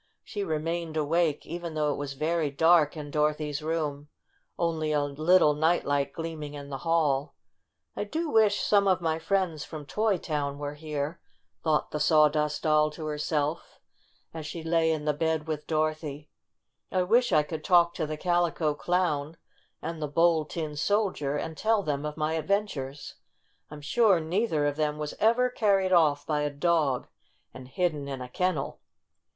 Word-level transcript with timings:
She 0.23 0.43
remained 0.43 0.97
awake, 0.97 1.45
even 1.45 1.75
though 1.75 1.93
it 1.93 1.95
was 1.95 2.13
very 2.13 2.49
dark 2.49 2.97
in 2.97 3.11
Doro 3.11 3.35
thy's 3.35 3.61
room, 3.61 4.07
only 4.57 4.91
a 4.91 5.03
little 5.03 5.53
night 5.53 5.85
light 5.85 6.11
gleam 6.11 6.41
ing 6.41 6.55
in 6.55 6.71
the 6.71 6.79
hall. 6.79 7.35
"I 7.95 8.05
do 8.05 8.27
wish 8.27 8.61
some 8.63 8.87
of 8.87 8.99
my 8.99 9.19
friends 9.19 9.63
from 9.63 9.85
Toy 9.85 10.17
Town 10.17 10.57
were 10.57 10.73
here," 10.73 11.21
thought 11.63 11.91
the 11.91 11.99
Saw 11.99 12.29
dust 12.29 12.63
Doll 12.63 12.89
to 12.89 13.05
herself, 13.05 13.77
as 14.33 14.47
she 14.47 14.63
lay 14.63 14.91
in 14.91 15.05
the 15.05 15.13
bed 15.13 15.41
IN 15.41 15.45
THE 15.45 15.51
RAG 15.51 15.59
BAG 15.59 15.59
79 15.59 15.59
with 15.59 15.67
Dorothy. 15.67 16.29
4' 16.89 16.99
I 16.99 17.03
wish 17.03 17.31
I 17.31 17.43
could 17.43 17.63
talk 17.63 17.93
to 17.93 18.07
the 18.07 18.17
Calico 18.17 18.73
Clown 18.73 19.37
and 19.83 20.01
the 20.01 20.07
Bold 20.07 20.49
Tin 20.49 20.75
Soldier, 20.75 21.37
and 21.37 21.55
tell 21.55 21.83
them 21.83 22.07
of 22.07 22.17
my 22.17 22.33
adventures. 22.33 23.17
I'm 23.69 23.81
sure 23.81 24.19
neither 24.19 24.65
of 24.65 24.77
them 24.77 24.97
was 24.97 25.13
ever 25.19 25.51
carried 25.51 25.91
off 25.93 26.25
by 26.25 26.41
a 26.41 26.49
dog 26.49 27.07
and 27.53 27.67
hidden 27.67 28.07
in 28.07 28.19
a 28.19 28.29
kennel. 28.29 28.79